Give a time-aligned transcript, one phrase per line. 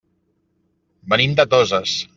[1.15, 1.99] Venim de Toses.